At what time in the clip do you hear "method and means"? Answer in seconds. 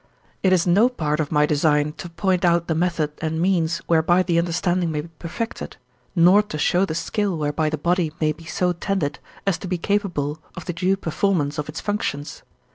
2.73-3.83